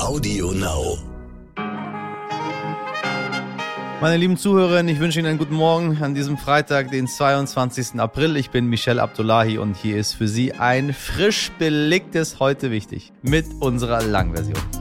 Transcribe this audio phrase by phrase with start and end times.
[0.00, 0.96] Audio Now.
[4.00, 7.98] Meine lieben Zuhörerinnen, ich wünsche Ihnen einen guten Morgen an diesem Freitag, den 22.
[7.98, 8.36] April.
[8.36, 13.46] Ich bin Michel Abdullahi und hier ist für Sie ein frisch belegtes Heute wichtig mit
[13.60, 14.77] unserer Langversion.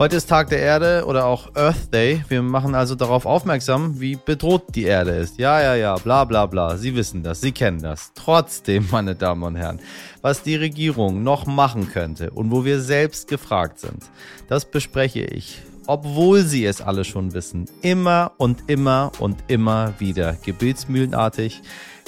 [0.00, 2.24] Heute ist Tag der Erde oder auch Earth Day.
[2.28, 5.38] Wir machen also darauf aufmerksam, wie bedroht die Erde ist.
[5.38, 6.78] Ja, ja, ja, bla bla bla.
[6.78, 8.12] Sie wissen das, Sie kennen das.
[8.14, 9.78] Trotzdem, meine Damen und Herren,
[10.22, 14.04] was die Regierung noch machen könnte und wo wir selbst gefragt sind,
[14.48, 20.36] das bespreche ich obwohl sie es alle schon wissen, immer und immer und immer wieder
[20.44, 21.62] gebetsmühlenartig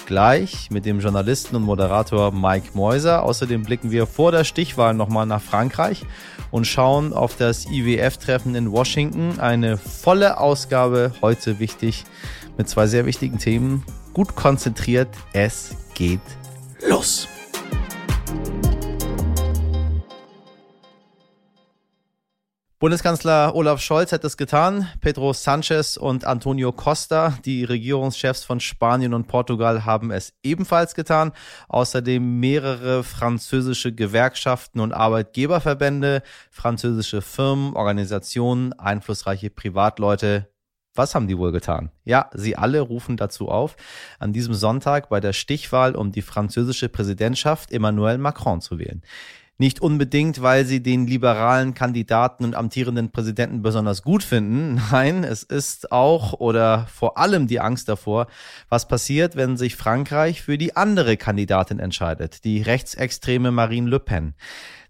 [0.07, 3.23] gleich mit dem Journalisten und Moderator Mike Meuser.
[3.23, 6.05] Außerdem blicken wir vor der Stichwahl nochmal nach Frankreich
[6.51, 9.41] und schauen auf das IWF-Treffen in Washington.
[9.41, 12.05] Eine volle Ausgabe heute wichtig
[12.57, 13.85] mit zwei sehr wichtigen Themen.
[14.13, 15.09] Gut konzentriert.
[15.33, 16.21] Es geht
[16.89, 17.29] los.
[22.83, 24.89] Bundeskanzler Olaf Scholz hat es getan.
[25.01, 31.31] Pedro Sanchez und Antonio Costa, die Regierungschefs von Spanien und Portugal, haben es ebenfalls getan.
[31.69, 40.49] Außerdem mehrere französische Gewerkschaften und Arbeitgeberverbände, französische Firmen, Organisationen, einflussreiche Privatleute.
[40.97, 41.93] Was haben die wohl getan?
[42.05, 43.77] Ja, sie alle rufen dazu auf,
[44.19, 49.03] an diesem Sonntag bei der Stichwahl um die französische Präsidentschaft Emmanuel Macron zu wählen.
[49.63, 54.83] Nicht unbedingt, weil sie den liberalen Kandidaten und amtierenden Präsidenten besonders gut finden.
[54.91, 58.27] Nein, es ist auch oder vor allem die Angst davor,
[58.69, 64.35] was passiert, wenn sich Frankreich für die andere Kandidatin entscheidet, die rechtsextreme Marine Le Pen.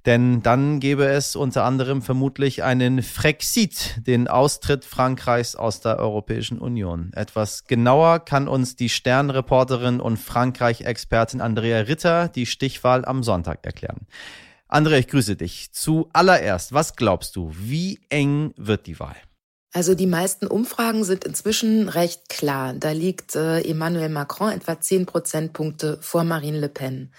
[0.06, 6.58] Denn dann gäbe es unter anderem vermutlich einen Frexit, den Austritt Frankreichs aus der Europäischen
[6.58, 7.10] Union.
[7.12, 14.06] Etwas genauer kann uns die Sternreporterin und Frankreich-Expertin Andrea Ritter die Stichwahl am Sonntag erklären.
[14.72, 15.70] André, ich grüße dich.
[15.72, 19.16] Zuallererst, was glaubst du, wie eng wird die Wahl?
[19.74, 22.74] Also die meisten Umfragen sind inzwischen recht klar.
[22.74, 27.10] Da liegt äh, Emmanuel Macron etwa 10 Prozentpunkte vor Marine Le Pen.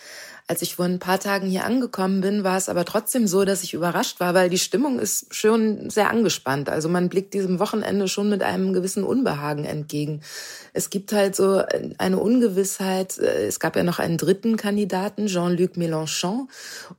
[0.46, 3.64] Als ich vor ein paar Tagen hier angekommen bin, war es aber trotzdem so, dass
[3.64, 6.70] ich überrascht war, weil die Stimmung ist schon sehr angespannt.
[6.70, 10.22] Also man blickt diesem Wochenende schon mit einem gewissen Unbehagen entgegen.
[10.74, 11.64] Es gibt halt so
[11.98, 13.18] eine Ungewissheit.
[13.18, 16.50] Es gab ja noch einen dritten Kandidaten, Jean-Luc Mélenchon.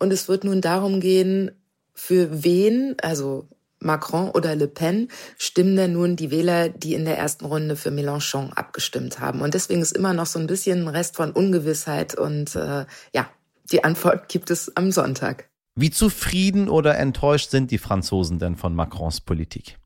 [0.01, 1.53] Und es wird nun darum gehen,
[1.95, 3.47] für wen, also
[3.85, 5.09] Macron oder Le Pen,
[5.39, 9.41] stimmen denn nun die Wähler, die in der ersten Runde für Mélenchon abgestimmt haben.
[9.41, 12.15] Und deswegen ist immer noch so ein bisschen ein Rest von Ungewissheit.
[12.15, 13.29] Und äh, ja,
[13.71, 15.49] die Antwort gibt es am Sonntag.
[15.77, 19.77] Wie zufrieden oder enttäuscht sind die Franzosen denn von Macrons Politik?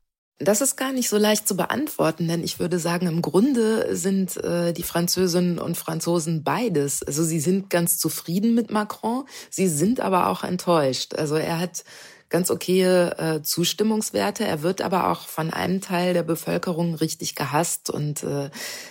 [0.41, 4.37] Das ist gar nicht so leicht zu beantworten, denn ich würde sagen, im Grunde sind
[4.37, 7.03] äh, die Französinnen und Franzosen beides.
[7.03, 11.13] Also sie sind ganz zufrieden mit Macron, sie sind aber auch enttäuscht.
[11.13, 11.83] Also er hat
[12.29, 14.45] ganz okaye äh, Zustimmungswerte.
[14.45, 17.89] Er wird aber auch von einem Teil der Bevölkerung richtig gehasst.
[17.89, 18.49] Und äh,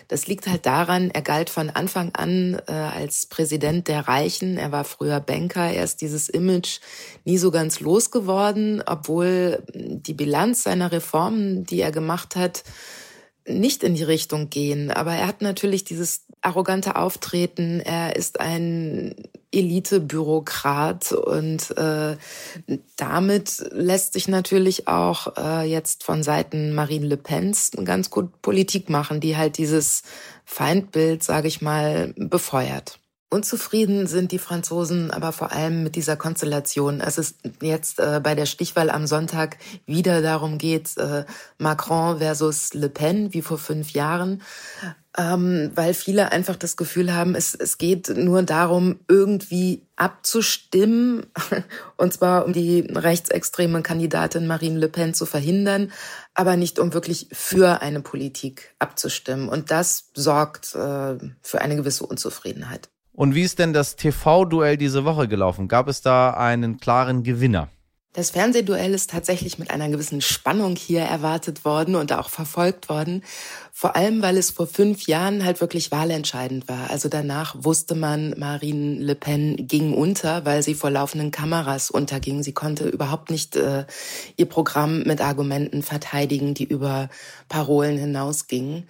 [0.09, 4.59] das liegt halt daran, er galt von Anfang an äh, als Präsident der Reichen.
[4.59, 5.71] Er war früher Banker.
[5.71, 6.81] Er ist dieses Image
[7.25, 12.65] nie so ganz losgeworden, obwohl die Bilanz seiner Reformen, die er gemacht hat,
[13.47, 14.91] nicht in die Richtung gehen.
[14.91, 17.81] Aber er hat natürlich dieses arrogante Auftreten.
[17.81, 19.15] Er ist ein
[19.53, 22.17] Elite-Bürokrat und äh,
[22.97, 28.91] damit lässt sich natürlich auch äh, jetzt von Seiten Marine Le Pens ganz gut Politik
[28.91, 30.03] machen, die halt dieses
[30.45, 32.99] Feindbild, sage ich mal, befeuert.
[33.31, 37.03] Unzufrieden sind die Franzosen aber vor allem mit dieser Konstellation.
[37.03, 41.27] Es ist jetzt äh, bei der Stichwahl am Sonntag wieder darum geht, äh,
[41.59, 44.41] Macron versus Le Pen, wie vor fünf Jahren,
[45.19, 51.27] ähm, weil viele einfach das Gefühl haben, es, es geht nur darum, irgendwie abzustimmen,
[51.99, 55.93] und zwar um die rechtsextreme Kandidatin Marine Le Pen zu verhindern,
[56.33, 59.51] aber nicht um wirklich für eine Politik abzustimmen.
[59.51, 62.89] Und das sorgt äh, für eine gewisse Unzufriedenheit.
[63.19, 65.67] Und wie ist denn das TV-Duell diese Woche gelaufen?
[65.67, 67.69] Gab es da einen klaren Gewinner?
[68.13, 73.25] Das Fernsehduell ist tatsächlich mit einer gewissen Spannung hier erwartet worden und auch verfolgt worden.
[73.73, 76.91] Vor allem, weil es vor fünf Jahren halt wirklich wahlentscheidend war.
[76.91, 82.45] Also danach wusste man, Marine Le Pen ging unter, weil sie vor laufenden Kameras unterging.
[82.45, 83.85] Sie konnte überhaupt nicht äh,
[84.37, 87.09] ihr Programm mit Argumenten verteidigen, die über
[87.49, 88.87] Parolen hinausgingen.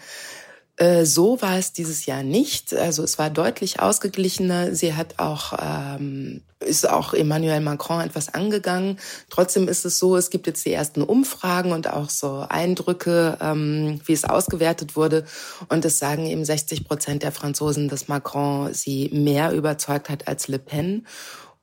[0.79, 2.73] Äh, so war es dieses Jahr nicht.
[2.73, 4.75] Also es war deutlich ausgeglichener.
[4.75, 8.99] Sie hat auch ähm, ist auch Emmanuel Macron etwas angegangen.
[9.31, 14.01] Trotzdem ist es so, es gibt jetzt die ersten Umfragen und auch so Eindrücke, ähm,
[14.05, 15.25] wie es ausgewertet wurde.
[15.69, 20.49] Und es sagen eben 60 Prozent der Franzosen, dass Macron sie mehr überzeugt hat als
[20.49, 21.07] Le Pen.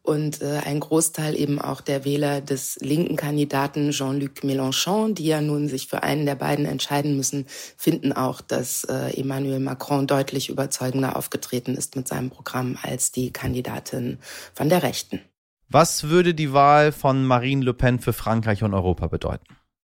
[0.06, 5.42] Und äh, ein Großteil eben auch der Wähler des linken Kandidaten Jean-Luc Mélenchon, die ja
[5.42, 10.50] nun sich für einen der beiden entscheiden müssen, finden auch, dass äh, Emmanuel Macron deutlich
[10.50, 14.20] überzeugender aufgetreten ist mit seinem Programm als die Kandidatin
[14.54, 15.22] von der Rechten.
[15.70, 19.46] Was würde die Wahl von Marine Le Pen für Frankreich und Europa bedeuten?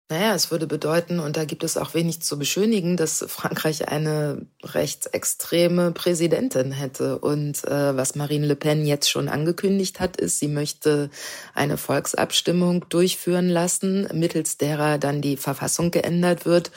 [0.08, 4.46] Naja, es würde bedeuten, und da gibt es auch wenig zu beschönigen, dass Frankreich eine
[4.62, 7.18] rechtsextreme Präsidentin hätte.
[7.18, 11.10] Und äh, was Marine Le Pen jetzt schon angekündigt hat, ist, sie möchte
[11.54, 16.70] eine Volksabstimmung durchführen lassen, mittels derer dann die Verfassung geändert wird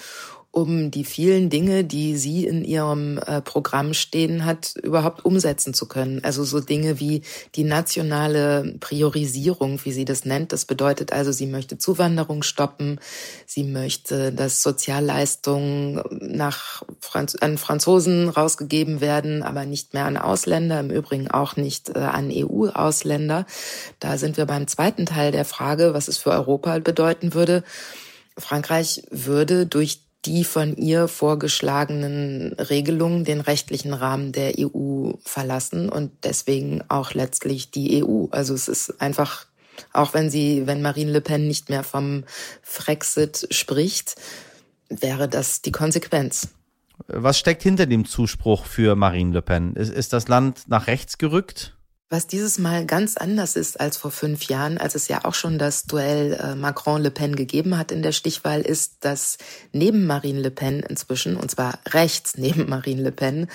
[0.51, 5.87] um die vielen Dinge, die sie in ihrem äh, Programm stehen hat, überhaupt umsetzen zu
[5.87, 6.23] können.
[6.23, 7.21] Also so Dinge wie
[7.53, 10.51] die nationale Priorisierung, wie sie das nennt.
[10.51, 12.99] Das bedeutet also, sie möchte Zuwanderung stoppen,
[13.45, 20.79] sie möchte, dass Sozialleistungen nach Franz an Franzosen rausgegeben werden, aber nicht mehr an Ausländer,
[20.79, 23.45] im Übrigen auch nicht äh, an EU-Ausländer.
[23.99, 27.63] Da sind wir beim zweiten Teil der Frage, was es für Europa bedeuten würde.
[28.35, 36.11] Frankreich würde durch die von ihr vorgeschlagenen Regelungen den rechtlichen Rahmen der EU verlassen und
[36.23, 38.25] deswegen auch letztlich die EU.
[38.31, 39.45] Also es ist einfach,
[39.93, 42.25] auch wenn sie, wenn Marine Le Pen nicht mehr vom
[42.61, 44.15] Frexit spricht,
[44.89, 46.49] wäre das die Konsequenz.
[47.07, 49.73] Was steckt hinter dem Zuspruch für Marine Le Pen?
[49.75, 51.77] Ist, ist das Land nach rechts gerückt?
[52.11, 55.59] Was dieses Mal ganz anders ist als vor fünf Jahren, als es ja auch schon
[55.59, 59.37] das Duell äh, Macron-Le Pen gegeben hat in der Stichwahl, ist, dass
[59.73, 63.47] neben Marine Le Pen inzwischen, und zwar rechts neben Marine Le Pen,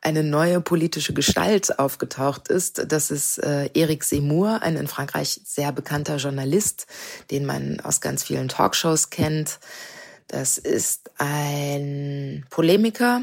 [0.00, 2.90] eine neue politische Gestalt aufgetaucht ist.
[2.90, 6.88] Das ist äh, Eric Zemmour, ein in Frankreich sehr bekannter Journalist,
[7.30, 9.60] den man aus ganz vielen Talkshows kennt.
[10.26, 13.22] Das ist ein Polemiker,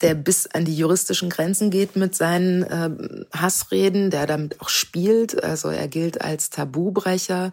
[0.00, 5.42] der bis an die juristischen Grenzen geht mit seinen äh, Hassreden, der damit auch spielt.
[5.42, 7.52] Also er gilt als Tabubrecher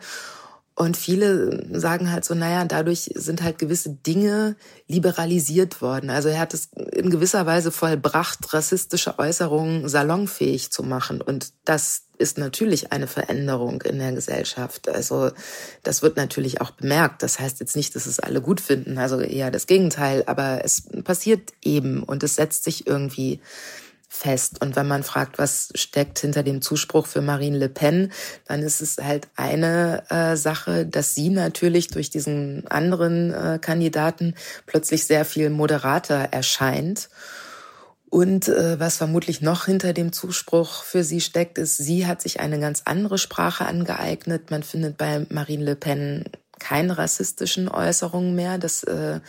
[0.77, 4.57] und viele sagen halt so, naja, dadurch sind halt gewisse Dinge
[4.87, 6.09] liberalisiert worden.
[6.09, 11.21] Also er hat es in gewisser Weise vollbracht, rassistische Äußerungen salonfähig zu machen.
[11.21, 14.89] Und das ist natürlich eine Veränderung in der Gesellschaft.
[14.89, 15.31] Also
[15.83, 17.23] das wird natürlich auch bemerkt.
[17.23, 20.23] Das heißt jetzt nicht, dass es alle gut finden, also eher das Gegenteil.
[20.25, 23.39] Aber es passiert eben und es setzt sich irgendwie
[24.15, 24.61] fest.
[24.61, 28.11] Und wenn man fragt, was steckt hinter dem Zuspruch für Marine Le Pen,
[28.45, 34.35] dann ist es halt eine äh, Sache, dass sie natürlich durch diesen anderen äh, Kandidaten
[34.65, 37.09] plötzlich sehr viel moderater erscheint.
[38.09, 42.39] Und äh, was vermutlich noch hinter dem Zuspruch für sie steckt, ist, sie hat sich
[42.39, 44.51] eine ganz andere Sprache angeeignet.
[44.51, 46.23] Man findet bei Marine Le Pen
[46.59, 48.57] keine rassistischen Äußerungen mehr.
[48.57, 49.19] Das äh,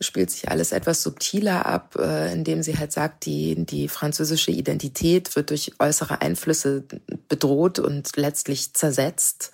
[0.00, 5.36] spielt sich alles etwas subtiler ab, äh, indem sie halt sagt, die, die französische Identität
[5.36, 6.84] wird durch äußere Einflüsse
[7.28, 9.52] bedroht und letztlich zersetzt.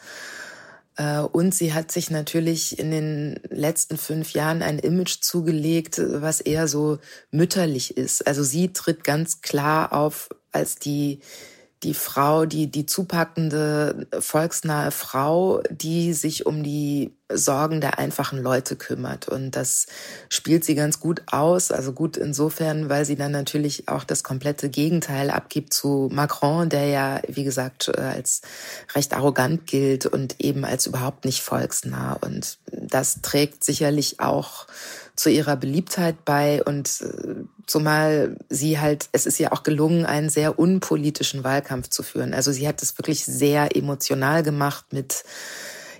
[0.97, 6.41] Äh, und sie hat sich natürlich in den letzten fünf Jahren ein Image zugelegt, was
[6.41, 6.99] eher so
[7.31, 8.27] mütterlich ist.
[8.27, 11.21] Also sie tritt ganz klar auf als die
[11.87, 18.75] die Frau, die, die zupackende, volksnahe Frau, die sich um die Sorgen der einfachen Leute
[18.75, 19.29] kümmert.
[19.29, 19.87] Und das
[20.29, 21.71] spielt sie ganz gut aus.
[21.71, 26.87] Also gut insofern, weil sie dann natürlich auch das komplette Gegenteil abgibt zu Macron, der
[26.87, 28.43] ja, wie gesagt, als
[28.97, 32.15] recht arrogant gilt und eben als überhaupt nicht volksnah.
[32.15, 34.67] Und das trägt sicherlich auch
[35.15, 40.31] zu ihrer Beliebtheit bei und äh, zumal sie halt, es ist ja auch gelungen, einen
[40.31, 42.35] sehr unpolitischen Wahlkampf zu führen.
[42.35, 45.25] Also sie hat es wirklich sehr emotional gemacht mit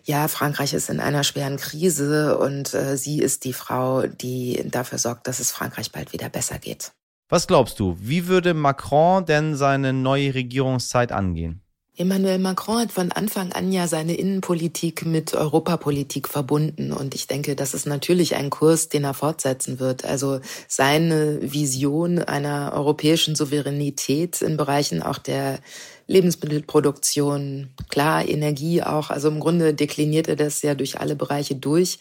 [0.05, 4.99] ja, Frankreich ist in einer schweren Krise und äh, sie ist die Frau, die dafür
[4.99, 6.93] sorgt, dass es Frankreich bald wieder besser geht.
[7.29, 11.66] Was glaubst du, wie würde Macron denn seine neue Regierungszeit angehen?
[11.99, 16.93] Emmanuel Macron hat von Anfang an ja seine Innenpolitik mit Europapolitik verbunden.
[16.93, 20.05] Und ich denke, das ist natürlich ein Kurs, den er fortsetzen wird.
[20.05, 25.59] Also seine Vision einer europäischen Souveränität in Bereichen auch der
[26.07, 29.09] Lebensmittelproduktion, klar, Energie auch.
[29.09, 31.99] Also im Grunde dekliniert er das ja durch alle Bereiche durch,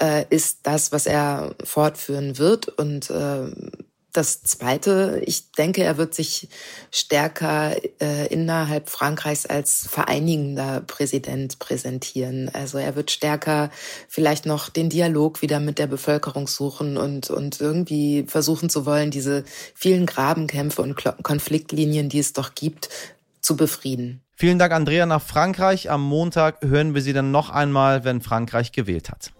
[0.00, 2.68] äh, ist das, was er fortführen wird.
[2.68, 3.50] Und äh,
[4.16, 6.48] das Zweite, ich denke, er wird sich
[6.90, 12.50] stärker äh, innerhalb Frankreichs als vereinigender Präsident präsentieren.
[12.52, 13.70] Also er wird stärker
[14.08, 19.10] vielleicht noch den Dialog wieder mit der Bevölkerung suchen und, und irgendwie versuchen zu wollen,
[19.10, 19.44] diese
[19.74, 22.88] vielen Grabenkämpfe und Konfliktlinien, die es doch gibt,
[23.40, 24.22] zu befrieden.
[24.34, 25.90] Vielen Dank, Andrea, nach Frankreich.
[25.90, 29.32] Am Montag hören wir Sie dann noch einmal, wenn Frankreich gewählt hat.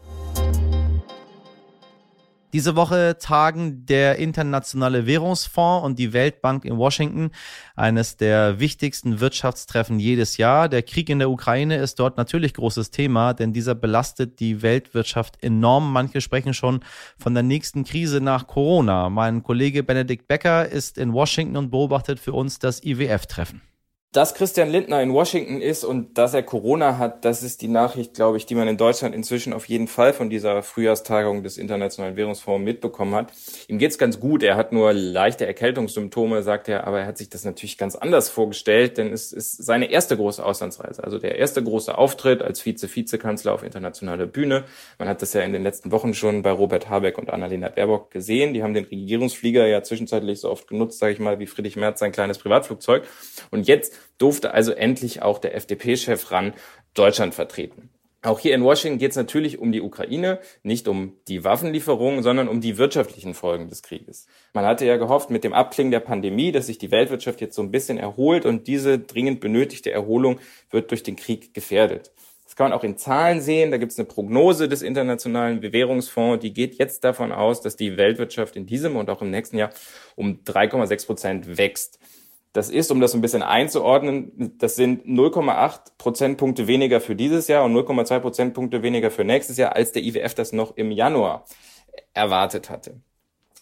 [2.57, 7.31] Diese Woche tagen der Internationale Währungsfonds und die Weltbank in Washington,
[7.75, 10.71] eines der wichtigsten Wirtschaftstreffen jedes Jahr.
[10.71, 15.43] Der Krieg in der Ukraine ist dort natürlich großes Thema, denn dieser belastet die Weltwirtschaft
[15.43, 15.93] enorm.
[15.93, 16.81] Manche sprechen schon
[17.19, 19.11] von der nächsten Krise nach Corona.
[19.11, 23.61] Mein Kollege Benedikt Becker ist in Washington und beobachtet für uns das IWF-Treffen.
[24.13, 28.15] Dass Christian Lindner in Washington ist und dass er Corona hat, das ist die Nachricht,
[28.15, 32.17] glaube ich, die man in Deutschland inzwischen auf jeden Fall von dieser Frühjahrstagung des Internationalen
[32.17, 33.33] Währungsfonds mitbekommen hat.
[33.69, 34.43] Ihm geht's ganz gut.
[34.43, 38.31] Er hat nur leichte Erkältungssymptome, sagt er, aber er hat sich das natürlich ganz anders
[38.31, 43.53] vorgestellt, denn es ist seine erste große Auslandsreise, also der erste große Auftritt als Vize-Vizekanzler
[43.53, 44.65] auf internationaler Bühne.
[44.99, 48.11] Man hat das ja in den letzten Wochen schon bei Robert Habeck und Annalena Baerbock
[48.13, 48.55] gesehen.
[48.55, 52.01] Die haben den Regierungsflieger ja zwischenzeitlich so oft genutzt, sage ich mal, wie Friedrich Merz
[52.01, 53.07] sein kleines Privatflugzeug.
[53.51, 56.55] Und jetzt durfte also endlich auch der FDP-Chef ran
[56.95, 57.91] Deutschland vertreten.
[58.27, 62.49] Auch hier in Washington geht es natürlich um die Ukraine, nicht um die Waffenlieferungen, sondern
[62.49, 64.27] um die wirtschaftlichen Folgen des Krieges.
[64.53, 67.63] Man hatte ja gehofft mit dem Abklingen der Pandemie, dass sich die Weltwirtschaft jetzt so
[67.63, 72.11] ein bisschen erholt und diese dringend benötigte Erholung wird durch den Krieg gefährdet.
[72.45, 73.71] Das kann man auch in Zahlen sehen.
[73.71, 77.97] Da gibt es eine Prognose des Internationalen Bewährungsfonds, die geht jetzt davon aus, dass die
[77.97, 79.71] Weltwirtschaft in diesem und auch im nächsten Jahr
[80.17, 82.01] um 3,6 Prozent wächst.
[82.57, 87.63] Das ist, um das ein bisschen einzuordnen, das sind 0,8 Prozentpunkte weniger für dieses Jahr
[87.65, 91.45] und 0,2 Prozentpunkte weniger für nächstes Jahr, als der IWF das noch im Januar
[92.15, 93.03] erwartet hatte.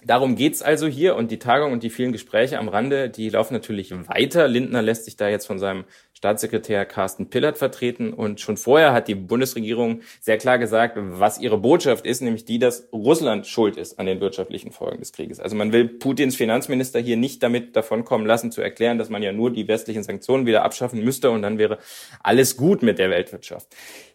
[0.05, 3.55] Darum geht's also hier und die Tagung und die vielen Gespräche am Rande, die laufen
[3.55, 4.47] natürlich weiter.
[4.47, 5.87] Lindner lässt sich da jetzt von seinem
[6.25, 8.15] Staatssekretär Carsten Pillert vertreten.
[8.15, 12.59] Und schon vorher hat die Bundesregierung sehr klar gesagt, was ihre Botschaft ist, nämlich die,
[12.59, 15.39] dass Russland schuld ist an den wirtschaftlichen Folgen des Krieges.
[15.39, 19.33] Also man will Putins Finanzminister hier nicht damit davonkommen lassen, zu erklären, dass man ja
[19.33, 21.77] nur die westlichen Sanktionen wieder abschaffen müsste und dann wäre
[22.23, 23.69] alles gut mit der Weltwirtschaft.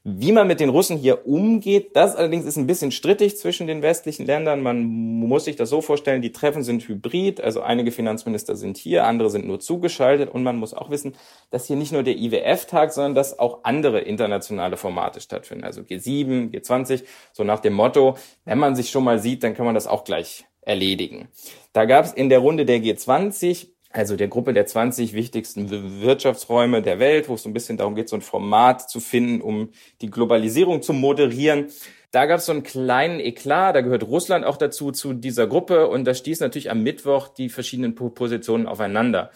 [0.06, 3.82] Wie man mit den Russen hier umgeht, das allerdings ist ein bisschen strittig zwischen den
[3.82, 4.64] westlichen Ländern.
[4.64, 9.06] Man muss sich das so vorstellen, die Treffen sind hybrid, also einige Finanzminister sind hier,
[9.06, 11.16] andere sind nur zugeschaltet und man muss auch wissen,
[11.52, 16.52] dass hier nicht nur der IWF-Tag, sondern dass auch andere internationale Formate stattfinden, also G7,
[16.52, 17.04] G20,
[17.34, 20.04] so nach dem Motto, wenn man sich schon mal sieht, dann kann man das auch
[20.04, 21.30] gleich erledigen.
[21.74, 26.82] Da gab es in der Runde der G20 also der Gruppe der 20 wichtigsten Wirtschaftsräume
[26.82, 29.70] der Welt, wo es so ein bisschen darum geht, so ein Format zu finden, um
[30.02, 31.68] die Globalisierung zu moderieren.
[32.12, 35.88] Da gab es so einen kleinen Eklat, da gehört Russland auch dazu, zu dieser Gruppe
[35.88, 39.32] und da stieß natürlich am Mittwoch die verschiedenen Positionen aufeinander.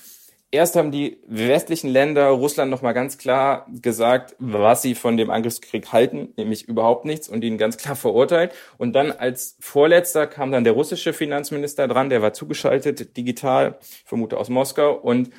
[0.54, 5.92] Erst haben die westlichen Länder Russland nochmal ganz klar gesagt, was sie von dem Angriffskrieg
[5.92, 8.54] halten, nämlich überhaupt nichts und ihn ganz klar verurteilt.
[8.78, 14.38] Und dann als vorletzter kam dann der russische Finanzminister dran, der war zugeschaltet digital, vermute
[14.38, 15.32] aus Moskau und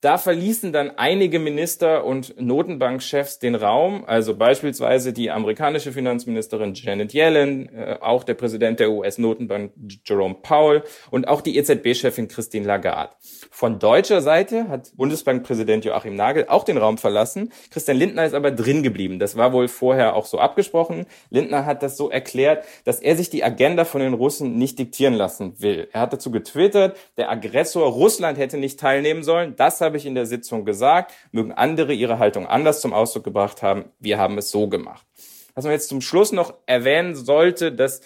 [0.00, 7.12] da verließen dann einige Minister und Notenbankchefs den Raum, also beispielsweise die amerikanische Finanzministerin Janet
[7.12, 9.72] Yellen, äh, auch der Präsident der US-Notenbank
[10.04, 13.12] Jerome Powell und auch die EZB-Chefin Christine Lagarde.
[13.50, 17.52] Von deutscher Seite hat Bundesbankpräsident Joachim Nagel auch den Raum verlassen.
[17.70, 19.18] Christian Lindner ist aber drin geblieben.
[19.18, 21.06] Das war wohl vorher auch so abgesprochen.
[21.30, 25.14] Lindner hat das so erklärt, dass er sich die Agenda von den Russen nicht diktieren
[25.14, 25.88] lassen will.
[25.92, 29.56] Er hat dazu getwittert, der Aggressor Russland hätte nicht teilnehmen sollen.
[29.56, 33.62] Das habe ich in der Sitzung gesagt, mögen andere ihre Haltung anders zum Ausdruck gebracht
[33.62, 33.86] haben.
[33.98, 35.06] Wir haben es so gemacht.
[35.54, 38.02] Was man jetzt zum Schluss noch erwähnen sollte, dass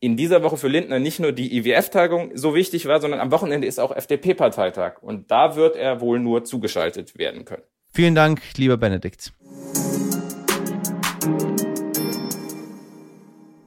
[0.00, 3.68] in dieser Woche für Lindner nicht nur die IWF-Tagung so wichtig war, sondern am Wochenende
[3.68, 5.00] ist auch FDP-Parteitag.
[5.00, 7.62] Und da wird er wohl nur zugeschaltet werden können.
[7.94, 9.32] Vielen Dank, lieber Benedikt.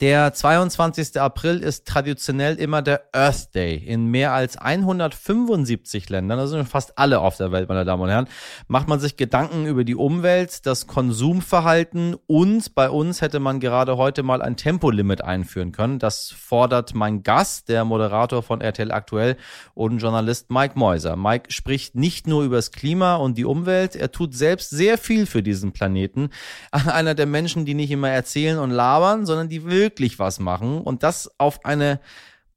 [0.05, 1.19] Der 22.
[1.19, 3.75] April ist traditionell immer der Earth Day.
[3.75, 8.27] In mehr als 175 Ländern, also fast alle auf der Welt, meine Damen und Herren,
[8.67, 13.97] macht man sich Gedanken über die Umwelt, das Konsumverhalten und bei uns hätte man gerade
[13.97, 15.97] heute mal ein Tempolimit einführen können.
[15.97, 19.37] Das fordert mein Gast, der Moderator von RTL Aktuell
[19.73, 21.15] und Journalist Mike Meuser.
[21.15, 25.25] Mike spricht nicht nur über das Klima und die Umwelt, er tut selbst sehr viel
[25.25, 26.29] für diesen Planeten.
[26.71, 30.81] Einer der Menschen, die nicht immer erzählen und labern, sondern die wirklich wirklich was machen
[30.81, 32.01] und das auf eine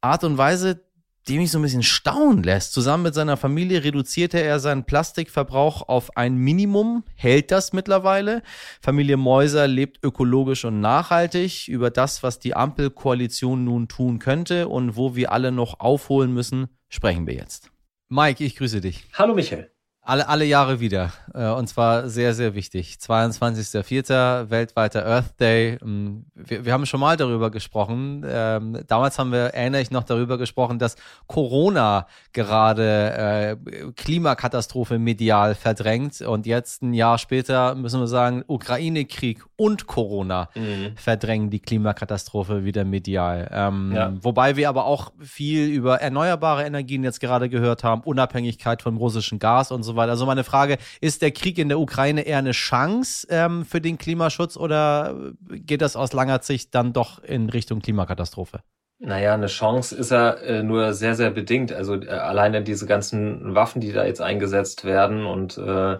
[0.00, 0.82] Art und Weise,
[1.28, 2.72] die mich so ein bisschen staunen lässt.
[2.72, 8.42] Zusammen mit seiner Familie reduzierte er seinen Plastikverbrauch auf ein Minimum, hält das mittlerweile.
[8.80, 11.68] Familie Mäuser lebt ökologisch und nachhaltig.
[11.68, 16.68] Über das, was die Ampelkoalition nun tun könnte und wo wir alle noch aufholen müssen,
[16.88, 17.70] sprechen wir jetzt.
[18.08, 19.04] Mike, ich grüße dich.
[19.12, 19.70] Hallo Michael.
[20.08, 21.12] Alle, alle Jahre wieder.
[21.34, 22.96] Äh, und zwar sehr, sehr wichtig.
[22.98, 24.48] 22.04.
[24.48, 25.76] weltweiter Earth Day.
[25.82, 28.24] Ähm, wir, wir haben schon mal darüber gesprochen.
[28.26, 30.96] Ähm, damals haben wir, erinnere ich noch, darüber gesprochen, dass
[31.26, 36.22] Corona gerade äh, Klimakatastrophe medial verdrängt.
[36.22, 40.92] Und jetzt, ein Jahr später, müssen wir sagen, Ukraine-Krieg und Corona mhm.
[40.96, 43.50] verdrängen die Klimakatastrophe wieder medial.
[43.52, 44.10] Ähm, ja.
[44.22, 49.38] Wobei wir aber auch viel über erneuerbare Energien jetzt gerade gehört haben, Unabhängigkeit vom russischen
[49.38, 50.12] Gas und so weiter.
[50.12, 53.98] Also meine Frage, ist der Krieg in der Ukraine eher eine Chance ähm, für den
[53.98, 55.14] Klimaschutz oder
[55.50, 58.60] geht das aus langer Sicht dann doch in Richtung Klimakatastrophe?
[59.00, 61.72] Naja, eine Chance ist er äh, nur sehr, sehr bedingt.
[61.72, 65.98] Also äh, alleine diese ganzen Waffen, die da jetzt eingesetzt werden und äh,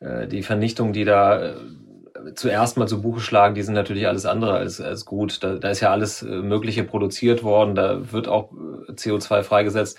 [0.00, 1.54] äh die Vernichtung, die da äh,
[2.34, 5.42] zuerst mal zu Buche schlagen, die sind natürlich alles andere als, als gut.
[5.42, 9.98] Da, da ist ja alles äh, Mögliche produziert worden, da wird auch CO2 freigesetzt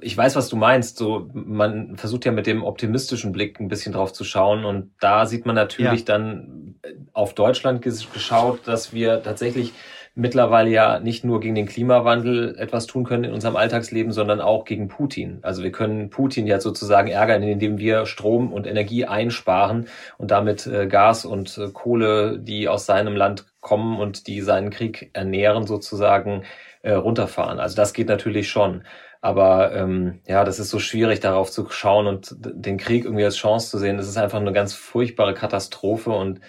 [0.00, 0.98] ich weiß, was du meinst.
[0.98, 4.64] So, man versucht ja mit dem optimistischen Blick ein bisschen drauf zu schauen.
[4.64, 6.06] Und da sieht man natürlich ja.
[6.06, 9.72] dann äh, auf Deutschland geschaut, dass wir tatsächlich
[10.18, 14.64] mittlerweile ja nicht nur gegen den Klimawandel etwas tun können in unserem Alltagsleben, sondern auch
[14.64, 15.38] gegen Putin.
[15.42, 19.86] Also wir können Putin ja sozusagen ärgern, indem wir Strom und Energie einsparen
[20.18, 24.70] und damit äh, Gas und äh, Kohle, die aus seinem Land kommen und die seinen
[24.70, 26.42] Krieg ernähren, sozusagen
[26.82, 27.60] äh, runterfahren.
[27.60, 28.82] Also das geht natürlich schon.
[29.20, 33.36] Aber ähm, ja, das ist so schwierig, darauf zu schauen und den Krieg irgendwie als
[33.36, 33.96] Chance zu sehen.
[33.96, 36.40] Das ist einfach eine ganz furchtbare Katastrophe und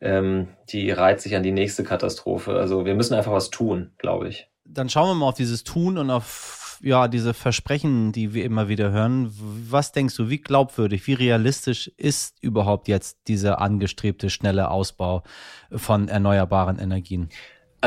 [0.00, 2.54] ähm, die reiht sich an die nächste Katastrophe.
[2.54, 4.48] Also wir müssen einfach was tun, glaube ich.
[4.64, 8.68] Dann schauen wir mal auf dieses Tun und auf ja, diese Versprechen, die wir immer
[8.68, 9.32] wieder hören.
[9.70, 15.22] Was denkst du, wie glaubwürdig, wie realistisch ist überhaupt jetzt dieser angestrebte schnelle Ausbau
[15.70, 17.30] von erneuerbaren Energien?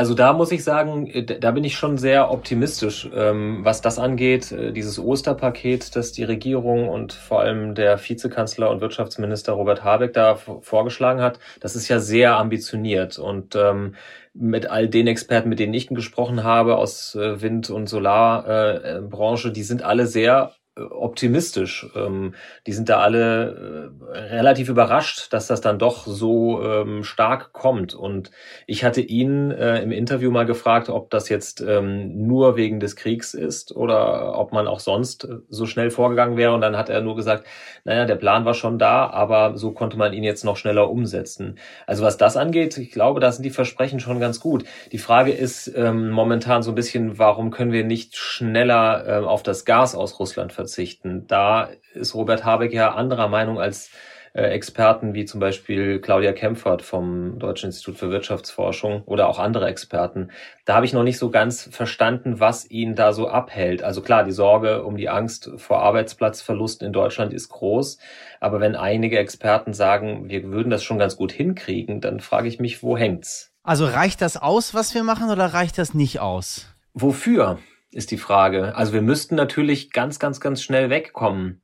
[0.00, 3.98] Also da muss ich sagen, äh, da bin ich schon sehr optimistisch, ähm, was das
[3.98, 4.50] angeht.
[4.50, 10.14] Äh, dieses Osterpaket, das die Regierung und vor allem der Vizekanzler und Wirtschaftsminister Robert Habeck
[10.14, 13.18] da vorgeschlagen hat, das ist ja sehr ambitioniert.
[13.18, 13.94] Und ähm,
[14.32, 19.64] mit all den Experten, mit denen ich gesprochen habe aus äh, Wind- und Solarbranche, die
[19.64, 20.54] sind alle sehr
[20.90, 21.86] optimistisch.
[21.94, 22.34] Ähm,
[22.66, 27.94] die sind da alle äh, relativ überrascht, dass das dann doch so ähm, stark kommt.
[27.94, 28.30] Und
[28.66, 32.96] ich hatte ihn äh, im Interview mal gefragt, ob das jetzt ähm, nur wegen des
[32.96, 36.54] Kriegs ist oder ob man auch sonst äh, so schnell vorgegangen wäre.
[36.54, 37.46] Und dann hat er nur gesagt,
[37.84, 41.58] naja, der Plan war schon da, aber so konnte man ihn jetzt noch schneller umsetzen.
[41.86, 44.64] Also was das angeht, ich glaube, da sind die Versprechen schon ganz gut.
[44.92, 49.42] Die Frage ist ähm, momentan so ein bisschen, warum können wir nicht schneller äh, auf
[49.42, 50.69] das Gas aus Russland verzichten?
[50.70, 51.26] Verzichten.
[51.26, 53.90] Da ist Robert Habeck ja anderer Meinung als
[54.32, 59.66] äh, Experten wie zum Beispiel Claudia Kempfert vom Deutschen Institut für Wirtschaftsforschung oder auch andere
[59.66, 60.30] Experten.
[60.64, 63.82] Da habe ich noch nicht so ganz verstanden, was ihn da so abhält.
[63.82, 67.98] Also klar, die Sorge um die Angst vor Arbeitsplatzverlusten in Deutschland ist groß.
[68.38, 72.60] Aber wenn einige Experten sagen, wir würden das schon ganz gut hinkriegen, dann frage ich
[72.60, 73.52] mich, wo hängt's?
[73.64, 76.68] Also reicht das aus, was wir machen, oder reicht das nicht aus?
[76.94, 77.58] Wofür?
[77.92, 78.76] Ist die Frage.
[78.76, 81.62] Also wir müssten natürlich ganz, ganz, ganz schnell wegkommen.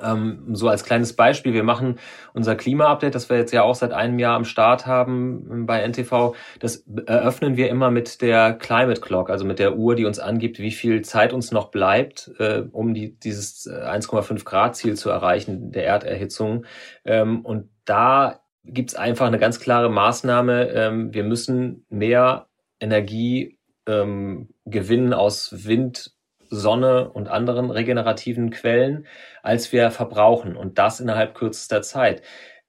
[0.00, 1.98] Ähm, so als kleines Beispiel, wir machen
[2.32, 5.86] unser Klima-Update, das wir jetzt ja auch seit einem Jahr am Start haben ähm, bei
[5.86, 10.18] NTV, das eröffnen wir immer mit der Climate Clock, also mit der Uhr, die uns
[10.18, 14.96] angibt, wie viel Zeit uns noch bleibt, äh, um die, dieses 1,5 äh, Grad Ziel
[14.96, 16.64] zu erreichen, der Erderhitzung.
[17.04, 20.68] Ähm, und da gibt's einfach eine ganz klare Maßnahme.
[20.70, 22.46] Ähm, wir müssen mehr
[22.80, 26.12] Energie ähm, gewinnen aus Wind,
[26.48, 29.06] Sonne und anderen regenerativen Quellen,
[29.42, 30.56] als wir verbrauchen.
[30.56, 32.22] Und das innerhalb kürzester Zeit.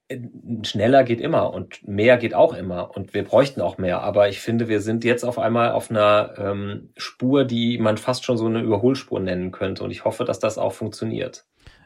[0.08, 0.20] Äh,
[0.64, 4.02] schneller geht immer und mehr geht auch immer und wir bräuchten auch mehr.
[4.02, 8.26] Aber ich finde, wir sind jetzt auf einmal auf einer ähm, Spur, die man fast
[8.26, 9.84] schon so eine Überholspur nennen könnte.
[9.84, 11.46] Und ich hoffe, dass das auch funktioniert.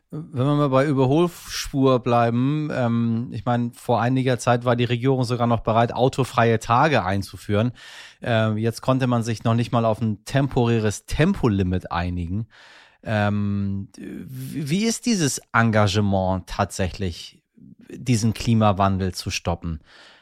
[0.10, 5.26] Wenn wir mal bei Überholspur bleiben, ähm, ich meine, vor einiger Zeit war die Regierung
[5.26, 7.74] sogar noch bereit, autofreie Tage einzuführen.
[8.22, 12.48] Ähm, jetzt konnte man sich noch nicht mal auf ein temporäres Tempolimit einigen.
[13.04, 17.44] Ähm, wie ist dieses Engagement tatsächlich,
[17.90, 19.82] diesen Klimawandel zu stoppen?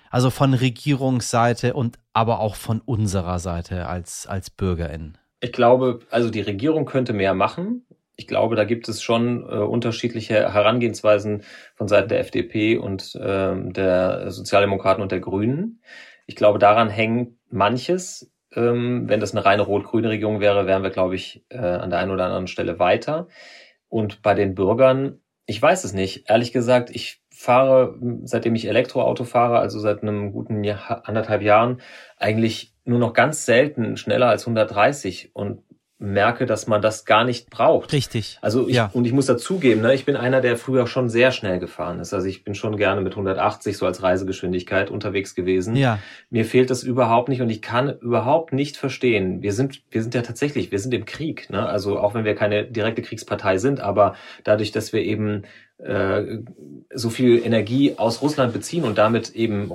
[0.09, 5.17] Also von Regierungsseite und aber auch von unserer Seite als, als BürgerInnen.
[5.41, 7.84] Ich glaube, also die Regierung könnte mehr machen
[8.15, 11.43] ich glaube, da gibt es schon äh, unterschiedliche Herangehensweisen
[11.75, 15.81] von Seiten der FDP und ähm, der Sozialdemokraten und der Grünen.
[16.25, 18.31] Ich glaube, daran hängt manches.
[18.53, 21.99] Ähm, wenn das eine reine rot-grüne Regierung wäre, wären wir, glaube ich, äh, an der
[21.99, 23.27] einen oder anderen Stelle weiter.
[23.89, 26.29] Und bei den Bürgern, ich weiß es nicht.
[26.29, 31.81] Ehrlich gesagt, ich fahre, seitdem ich Elektroauto fahre, also seit einem guten Jahr, anderthalb Jahren,
[32.17, 35.31] eigentlich nur noch ganz selten schneller als 130.
[35.33, 35.61] Und
[35.97, 37.93] merke, dass man das gar nicht braucht.
[37.93, 38.37] Richtig.
[38.41, 38.89] Also ich, ja.
[38.91, 42.13] und ich muss dazugeben, ne, ich bin einer, der früher schon sehr schnell gefahren ist.
[42.13, 45.75] Also ich bin schon gerne mit 180 so als Reisegeschwindigkeit unterwegs gewesen.
[45.77, 45.99] Ja.
[46.29, 49.41] Mir fehlt das überhaupt nicht und ich kann überhaupt nicht verstehen.
[49.41, 51.49] Wir sind, wir sind ja tatsächlich, wir sind im Krieg.
[51.49, 51.65] Ne?
[51.65, 55.43] Also auch wenn wir keine direkte Kriegspartei sind, aber dadurch, dass wir eben
[55.77, 56.39] äh,
[56.93, 59.71] so viel Energie aus Russland beziehen und damit eben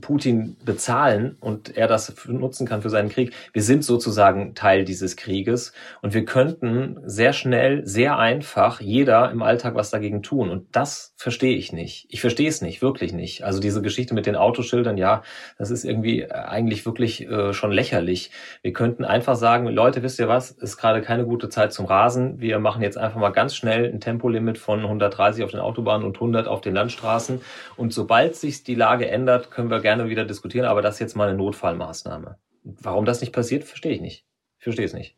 [0.00, 3.32] Putin bezahlen und er das nutzen kann für seinen Krieg.
[3.52, 9.42] Wir sind sozusagen Teil dieses Krieges und wir könnten sehr schnell, sehr einfach jeder im
[9.42, 10.50] Alltag was dagegen tun.
[10.50, 12.06] Und das verstehe ich nicht.
[12.10, 13.44] Ich verstehe es nicht, wirklich nicht.
[13.44, 15.22] Also diese Geschichte mit den Autoschildern, ja,
[15.58, 18.30] das ist irgendwie äh, eigentlich wirklich äh, schon lächerlich.
[18.62, 22.40] Wir könnten einfach sagen, Leute, wisst ihr was, ist gerade keine gute Zeit zum Rasen.
[22.40, 26.16] Wir machen jetzt einfach mal ganz schnell ein Tempolimit von 130 auf den Autobahnen und
[26.16, 27.40] 100 auf den Landstraßen.
[27.76, 31.14] Und sobald sich die Lage ändert, können wir gerne wieder diskutieren, aber das ist jetzt
[31.14, 32.38] mal eine Notfallmaßnahme.
[32.64, 34.24] Warum das nicht passiert, verstehe ich nicht.
[34.58, 35.16] Ich verstehe es nicht.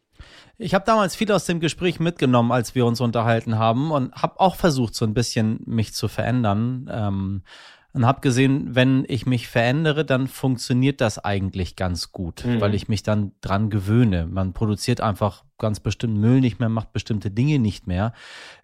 [0.58, 4.40] Ich habe damals viel aus dem Gespräch mitgenommen, als wir uns unterhalten haben und habe
[4.40, 6.90] auch versucht, so ein bisschen mich zu verändern.
[6.92, 7.42] Ähm,
[7.96, 12.60] und habe gesehen, wenn ich mich verändere, dann funktioniert das eigentlich ganz gut, mhm.
[12.60, 14.26] weil ich mich dann dran gewöhne.
[14.26, 18.12] Man produziert einfach ganz bestimmt Müll nicht mehr, macht bestimmte Dinge nicht mehr.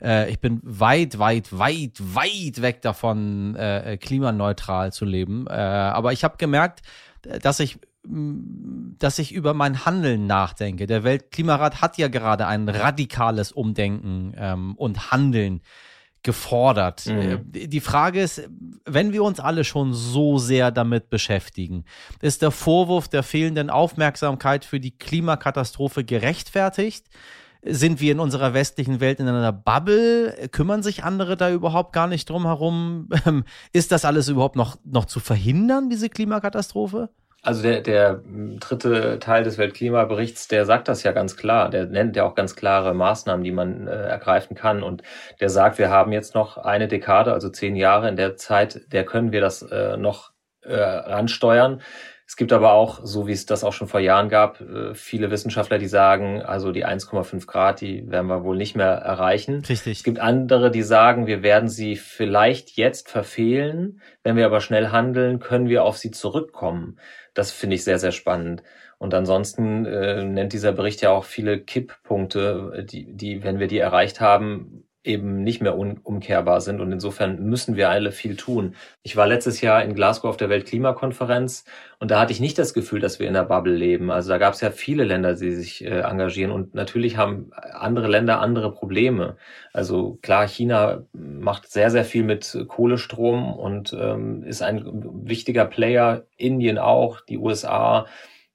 [0.02, 5.46] Äh, ich bin weit, weit, weit, weit weg davon, äh, klimaneutral zu leben.
[5.46, 6.82] Äh, aber ich habe gemerkt,
[7.22, 10.88] dass ich dass ich über mein Handeln nachdenke.
[10.88, 15.60] Der Weltklimarat hat ja gerade ein radikales Umdenken ähm, und Handeln
[16.22, 17.06] gefordert.
[17.06, 17.52] Mhm.
[17.52, 18.48] Äh, die Frage ist,
[18.84, 21.84] wenn wir uns alle schon so sehr damit beschäftigen,
[22.20, 27.06] ist der Vorwurf der fehlenden Aufmerksamkeit für die Klimakatastrophe gerechtfertigt?
[27.64, 30.48] Sind wir in unserer westlichen Welt in einer Bubble?
[30.50, 33.08] Kümmern sich andere da überhaupt gar nicht drum herum?
[33.72, 37.10] Ist das alles überhaupt noch, noch zu verhindern, diese Klimakatastrophe?
[37.44, 38.22] Also der, der
[38.60, 41.70] dritte Teil des Weltklimaberichts, der sagt das ja ganz klar.
[41.70, 44.84] Der nennt ja auch ganz klare Maßnahmen, die man äh, ergreifen kann.
[44.84, 45.02] Und
[45.40, 48.08] der sagt, wir haben jetzt noch eine Dekade, also zehn Jahre.
[48.08, 50.30] In der Zeit, der können wir das äh, noch
[50.62, 51.82] äh, ransteuern.
[52.32, 55.30] Es gibt aber auch, so wie es das auch schon vor Jahren gab, äh, viele
[55.30, 59.56] Wissenschaftler, die sagen, also die 1,5 Grad, die werden wir wohl nicht mehr erreichen.
[59.68, 59.98] Richtig.
[59.98, 64.00] Es gibt andere, die sagen, wir werden sie vielleicht jetzt verfehlen.
[64.22, 66.98] Wenn wir aber schnell handeln, können wir auf sie zurückkommen.
[67.34, 68.62] Das finde ich sehr, sehr spannend.
[68.96, 73.78] Und ansonsten äh, nennt dieser Bericht ja auch viele Kipppunkte, die, die, wenn wir die
[73.78, 76.80] erreicht haben, eben nicht mehr umkehrbar sind.
[76.80, 78.74] Und insofern müssen wir alle viel tun.
[79.02, 81.64] Ich war letztes Jahr in Glasgow auf der Weltklimakonferenz
[81.98, 84.10] und da hatte ich nicht das Gefühl, dass wir in der Bubble leben.
[84.10, 88.08] Also da gab es ja viele Länder, die sich äh, engagieren und natürlich haben andere
[88.08, 89.36] Länder andere Probleme.
[89.72, 94.84] Also klar, China macht sehr, sehr viel mit Kohlestrom und ähm, ist ein
[95.26, 96.24] wichtiger Player.
[96.36, 98.06] Indien auch, die USA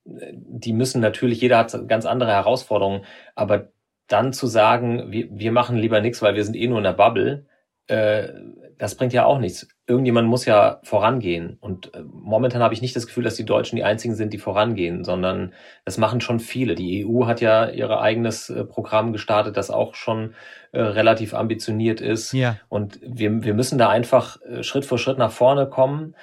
[0.07, 3.01] die müssen natürlich, jeder hat ganz andere Herausforderungen,
[3.35, 3.67] aber
[4.07, 6.93] dann zu sagen, wir, wir machen lieber nichts, weil wir sind eh nur in der
[6.93, 7.45] Bubble,
[7.87, 8.29] äh,
[8.77, 9.67] das bringt ja auch nichts.
[9.87, 11.57] Irgendjemand muss ja vorangehen.
[11.59, 14.37] Und äh, momentan habe ich nicht das Gefühl, dass die Deutschen die einzigen sind, die
[14.37, 16.75] vorangehen, sondern das machen schon viele.
[16.75, 20.35] Die EU hat ja ihr eigenes äh, Programm gestartet, das auch schon
[20.73, 22.33] äh, relativ ambitioniert ist.
[22.33, 22.57] Ja.
[22.69, 26.15] Und wir, wir müssen da einfach äh, Schritt für Schritt nach vorne kommen.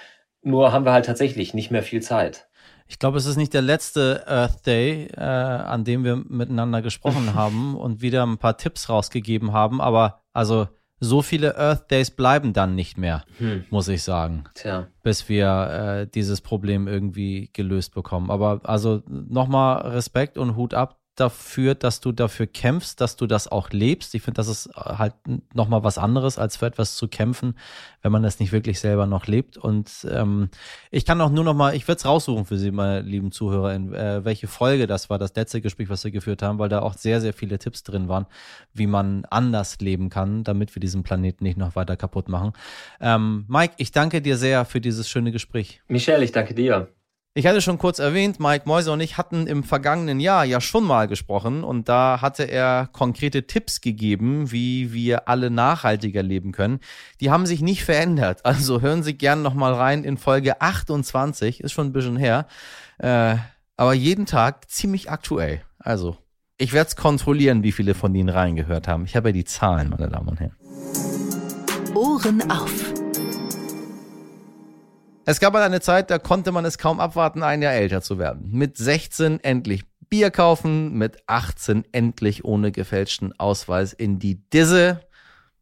[0.43, 2.47] Nur haben wir halt tatsächlich nicht mehr viel Zeit.
[2.87, 7.35] Ich glaube, es ist nicht der letzte Earth Day, äh, an dem wir miteinander gesprochen
[7.35, 9.81] haben und wieder ein paar Tipps rausgegeben haben.
[9.81, 10.69] Aber also
[11.01, 13.65] so viele Earth Days bleiben dann nicht mehr, hm.
[13.71, 14.45] muss ich sagen.
[14.55, 14.89] Tja.
[15.03, 15.47] Bis wir
[16.03, 18.31] äh, dieses Problem irgendwie gelöst bekommen.
[18.31, 23.49] Aber also nochmal Respekt und Hut ab dafür, dass du dafür kämpfst, dass du das
[23.49, 24.15] auch lebst.
[24.15, 25.15] Ich finde, das ist halt
[25.55, 27.55] nochmal was anderes, als für etwas zu kämpfen,
[28.03, 29.57] wenn man das nicht wirklich selber noch lebt.
[29.57, 30.51] Und ähm,
[30.91, 33.75] ich kann auch nur noch mal, ich würde es raussuchen für Sie, meine lieben Zuhörer,
[33.75, 36.81] in äh, welche Folge das war, das letzte Gespräch, was wir geführt haben, weil da
[36.81, 38.27] auch sehr, sehr viele Tipps drin waren,
[38.73, 42.53] wie man anders leben kann, damit wir diesen Planeten nicht noch weiter kaputt machen.
[43.01, 45.83] Ähm, Mike, ich danke dir sehr für dieses schöne Gespräch.
[45.89, 46.89] Michelle, ich danke dir.
[47.37, 50.85] Ich hatte schon kurz erwähnt, Mike Mäuse und ich hatten im vergangenen Jahr ja schon
[50.85, 56.79] mal gesprochen und da hatte er konkrete Tipps gegeben, wie wir alle nachhaltiger leben können.
[57.21, 58.43] Die haben sich nicht verändert.
[58.55, 62.47] Also hören Sie gern nochmal rein in Folge 28, ist schon ein bisschen her,
[62.99, 63.35] äh,
[63.77, 65.63] aber jeden Tag ziemlich aktuell.
[65.81, 66.17] Also
[66.57, 69.07] ich werde es kontrollieren, wie viele von Ihnen reingehört haben.
[69.07, 70.57] Ich habe ja die Zahlen, meine Damen und Herren.
[71.97, 73.04] Ohren auf.
[75.27, 78.19] Es gab mal eine Zeit, da konnte man es kaum abwarten, ein Jahr älter zu
[78.19, 78.51] werden.
[78.51, 85.01] Mit 16 endlich Bier kaufen, mit 18 endlich ohne gefälschten Ausweis in die Disse.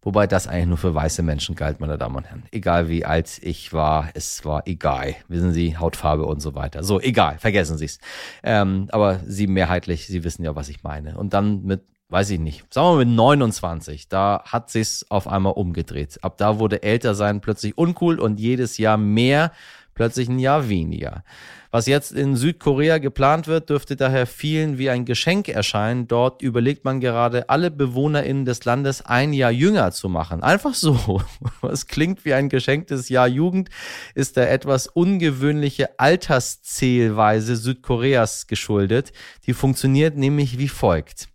[0.05, 2.43] Wobei das eigentlich nur für weiße Menschen galt, meine Damen und Herren.
[2.51, 5.15] Egal wie alt ich war, es war egal.
[5.29, 6.83] Wissen Sie, Hautfarbe und so weiter.
[6.83, 8.01] So, egal, vergessen Sie es.
[8.43, 11.17] Ähm, aber Sie mehrheitlich, Sie wissen ja, was ich meine.
[11.17, 15.27] Und dann mit, weiß ich nicht, sagen wir mal mit 29, da hat sich's auf
[15.27, 16.19] einmal umgedreht.
[16.23, 19.51] Ab da wurde älter sein plötzlich uncool und jedes Jahr mehr
[19.95, 21.25] plötzlich ein Jahr weniger.
[21.71, 26.07] Was jetzt in Südkorea geplant wird, dürfte daher vielen wie ein Geschenk erscheinen.
[26.07, 30.43] Dort überlegt man gerade, alle BewohnerInnen des Landes ein Jahr jünger zu machen.
[30.43, 31.23] Einfach so.
[31.63, 33.71] Was klingt wie ein geschenktes Jahr Jugend,
[34.15, 39.15] ist der etwas ungewöhnliche Alterszählweise Südkoreas geschuldet.
[39.47, 41.32] Die funktioniert nämlich wie folgt.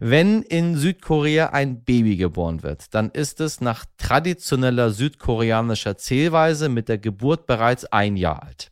[0.00, 6.88] Wenn in Südkorea ein Baby geboren wird, dann ist es nach traditioneller südkoreanischer Zählweise mit
[6.88, 8.70] der Geburt bereits ein Jahr alt.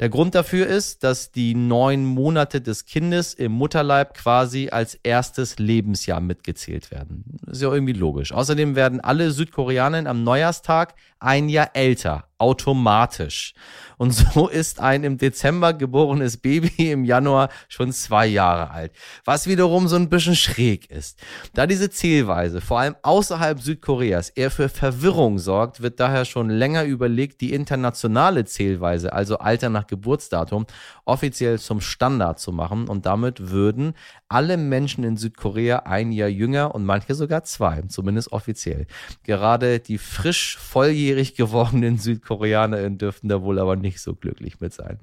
[0.00, 5.58] Der Grund dafür ist, dass die neun Monate des Kindes im Mutterleib quasi als erstes
[5.58, 7.24] Lebensjahr mitgezählt werden.
[7.46, 8.32] ist ja irgendwie logisch.
[8.32, 13.54] Außerdem werden alle Südkoreaner am Neujahrstag ein Jahr älter, automatisch.
[13.96, 18.92] Und so ist ein im Dezember geborenes Baby im Januar schon zwei Jahre alt.
[19.24, 21.18] Was wiederum so ein bisschen schräg ist.
[21.52, 26.84] Da diese Zählweise vor allem außerhalb Südkoreas eher für Verwirrung sorgt, wird daher schon länger
[26.84, 30.66] überlegt, die internationale Zählweise, also Alter nach Geburtsdatum,
[31.04, 32.88] offiziell zum Standard zu machen.
[32.88, 33.94] Und damit würden
[34.30, 38.86] alle Menschen in Südkorea ein Jahr jünger und manche sogar zwei, zumindest offiziell.
[39.24, 44.98] Gerade die frisch volljährig gewordenen SüdkoreanerInnen dürften da wohl aber nicht so glücklich mit sein.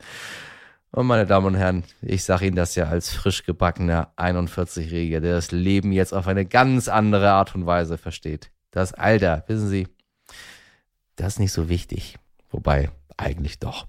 [0.92, 5.36] Und meine Damen und Herren, ich sage Ihnen das ja als frisch gebackener 41-Jähriger, der
[5.36, 8.50] das Leben jetzt auf eine ganz andere Art und Weise versteht.
[8.72, 9.90] Das Alter, wissen Sie,
[11.18, 12.16] das ist nicht so wichtig.
[12.50, 13.88] Wobei, eigentlich doch.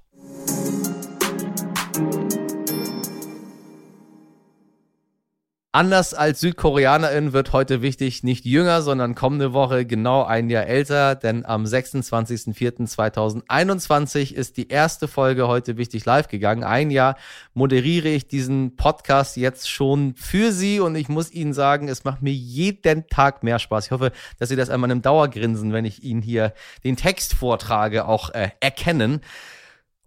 [5.79, 11.15] Anders als Südkoreanerin wird heute wichtig, nicht jünger, sondern kommende Woche genau ein Jahr älter,
[11.15, 16.65] denn am 26.04.2021 ist die erste Folge heute wichtig live gegangen.
[16.65, 17.15] Ein Jahr
[17.55, 22.23] moderiere ich diesen Podcast jetzt schon für Sie und ich muss Ihnen sagen, es macht
[22.23, 23.87] mir jeden Tag mehr Spaß.
[23.87, 24.11] Ich hoffe,
[24.41, 28.49] dass Sie das einmal im Dauergrinsen, wenn ich Ihnen hier den Text vortrage, auch äh,
[28.59, 29.21] erkennen.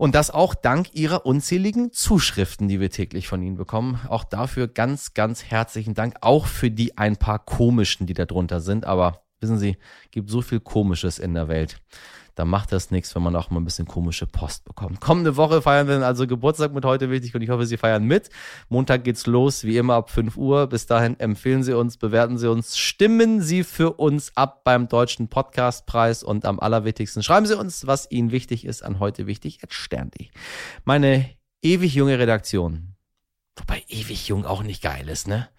[0.01, 3.99] Und das auch dank Ihrer unzähligen Zuschriften, die wir täglich von Ihnen bekommen.
[4.07, 6.15] Auch dafür ganz, ganz herzlichen Dank.
[6.21, 8.83] Auch für die ein paar komischen, die da drunter sind.
[8.83, 9.77] Aber wissen Sie,
[10.09, 11.79] gibt so viel Komisches in der Welt
[12.35, 15.01] da macht das nichts, wenn man auch mal ein bisschen komische Post bekommt.
[15.01, 18.03] Kommende Woche feiern wir dann also Geburtstag mit heute wichtig und ich hoffe, Sie feiern
[18.05, 18.29] mit.
[18.69, 20.67] Montag geht's los, wie immer ab 5 Uhr.
[20.67, 25.27] Bis dahin empfehlen Sie uns, bewerten Sie uns, stimmen Sie für uns ab beim Deutschen
[25.27, 30.27] Podcastpreis und am allerwichtigsten schreiben Sie uns, was Ihnen wichtig ist an heute wichtig stern.de.
[30.85, 31.29] Meine
[31.61, 32.95] ewig junge Redaktion.
[33.55, 35.49] Wobei ewig jung auch nicht geil ist, ne?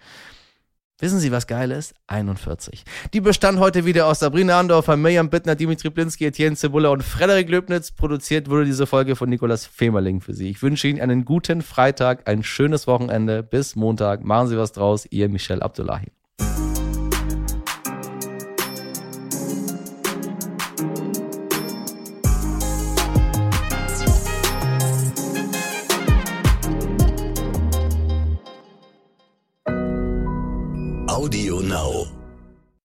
[1.02, 1.96] Wissen Sie, was geil ist?
[2.06, 2.84] 41.
[3.12, 7.48] Die bestand heute wieder aus Sabrina Andorfer, Mirjam Bittner, Dimitri Blinski, Etienne Cebula und Frederik
[7.48, 7.90] Löbnitz.
[7.90, 10.48] Produziert wurde diese Folge von Nikolas Femerling für Sie.
[10.48, 13.42] Ich wünsche Ihnen einen guten Freitag, ein schönes Wochenende.
[13.42, 14.22] Bis Montag.
[14.22, 15.04] Machen Sie was draus.
[15.10, 16.12] Ihr Michel Abdullahi.